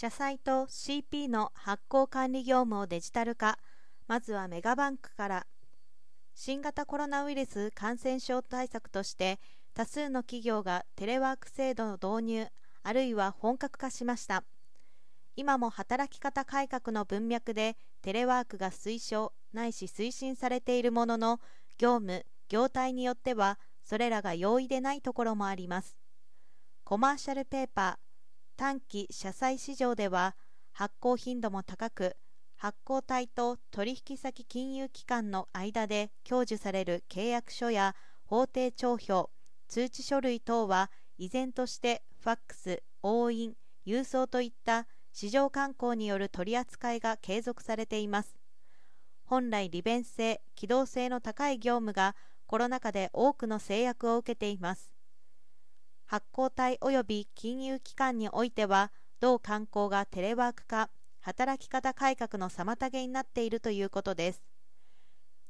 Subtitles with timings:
[0.00, 3.58] 社債と CP の発行管理業務をデジタル化。
[4.08, 5.46] まずはメガバンクから。
[6.34, 9.38] 新型コロナウイルス感染症対策として
[9.74, 12.46] 多数の企業がテレワーク制度の導入
[12.82, 14.42] あるいは本格化しました。
[15.36, 21.40] 今も働き方改革の文脈でテレワークが推奨ないし推進されているものの
[21.76, 25.98] 業務業態によってはそれらが容易でないところもあります。
[26.84, 28.09] コマーシャルペーパー
[28.60, 30.36] 短期社債市場では
[30.72, 32.18] 発行頻度も高く
[32.58, 37.96] 発行体と取引先金融機関の間で享受される契約書や
[38.26, 39.30] 法定帳票
[39.66, 43.54] 通知書類等は依然としてファックス押印
[43.86, 48.36] 郵送といった市場慣行による取り扱いが継続されています。
[49.24, 52.14] 本来利便性機動性の高い業務が
[52.46, 54.89] コロナ禍で多くの制約を受けています。
[56.10, 64.42] 発行体及び金融機関においては同観光がテレワーク化働き方改革の妨げになっているということです。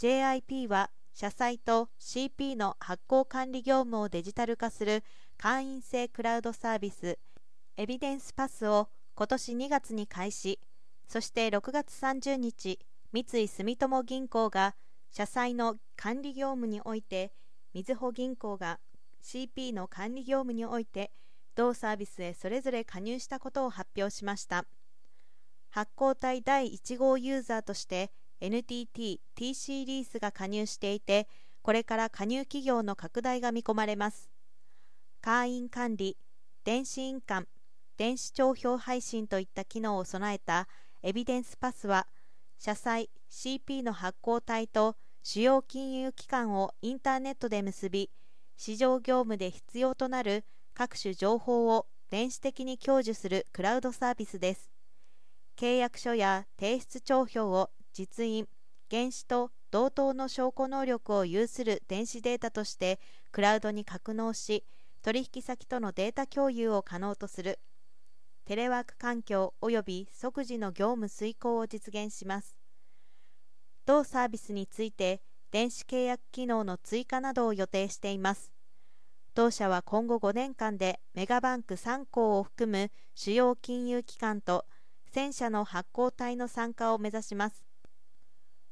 [0.00, 5.04] JIP は社債と CP の発行管理業務をデジタル化する
[5.36, 7.18] 会員制クラウドサービス
[7.76, 10.58] エビデンスパスを今年2月に開始
[11.06, 12.78] そして6月30日
[13.12, 14.74] 三井住友銀行が
[15.10, 17.32] 社債の管理業務において
[17.74, 18.78] みずほ銀行が
[19.26, 21.10] CP の管理業務において
[21.56, 24.66] 同サービスへそれぞれ加入したことを発表しました。
[25.68, 31.26] 発行体第1号ユーザーとして NTT、TC リースが加入していて
[31.62, 34.30] これから加入企業の拡大が見込まれます。
[35.20, 36.16] 会員管理、
[36.62, 37.48] 電子印鑑、
[37.96, 40.68] 電子帳票配信といった機能を備えた
[41.02, 42.06] エビデンスパスは
[42.58, 48.08] 社債 CP の発行体と主要金融機関をインターネットで結び
[48.56, 54.70] 市場業務で必要となる各種情報を電子的に享受するクラウドサービスです。
[55.56, 58.46] 契約書や提出帳票を実印
[58.90, 63.00] 原子と同等の証拠能力を有する電子データとして
[63.32, 64.64] クラウドに格納し
[65.02, 67.58] 取引先とのデータ共有を可能とする。
[68.44, 72.56] テレワーク環境及び即時の業務遂行を実現します。
[73.86, 75.20] 同サービスについて
[75.56, 78.52] 電子契約機能の追加などを予定しています。
[79.34, 84.66] 同社は今後5年間でメガバンク3行を含む主要金融機関と
[85.14, 87.64] 1000社の発行体の参加を目指します。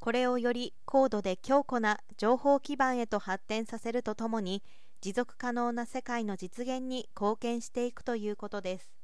[0.00, 4.62] これをより高度で強固な情報基盤へと発展させるとともに
[5.00, 8.95] 持続可能な世界の実現に貢献していくということです。